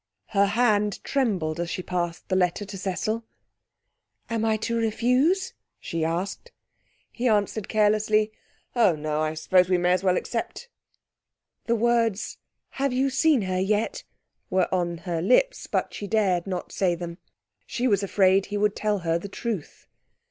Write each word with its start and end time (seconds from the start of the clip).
Her 0.29 0.47
hand 0.47 1.03
trembled 1.03 1.59
as 1.59 1.69
she 1.69 1.83
passed 1.83 2.27
the 2.27 2.35
letter 2.35 2.65
to 2.65 2.75
Cecil. 2.75 3.23
'Am 4.31 4.43
I 4.43 4.57
to 4.57 4.75
refuse?' 4.75 5.53
she 5.79 6.03
asked. 6.03 6.51
He 7.11 7.27
answered 7.27 7.69
carelessly 7.69 8.31
'Oh, 8.75 8.95
no! 8.95 9.21
I 9.21 9.35
suppose 9.35 9.69
we 9.69 9.77
may 9.77 9.91
as 9.93 10.01
well 10.03 10.17
accept.' 10.17 10.69
The 11.67 11.75
words 11.75 12.39
'Have 12.69 12.91
you 12.93 13.11
seen 13.11 13.43
her 13.43 13.59
yet?' 13.59 14.03
were 14.49 14.67
on 14.73 14.97
her 15.05 15.21
lips, 15.21 15.67
but 15.67 15.93
she 15.93 16.07
dared 16.07 16.47
not 16.47 16.71
say 16.71 16.95
them. 16.95 17.19
She 17.67 17.87
was 17.87 18.01
afraid 18.01 18.47
he 18.47 18.57
would 18.57 18.75
tell 18.75 18.97
her 19.05 19.19
the 19.19 19.29
truth. 19.29 19.85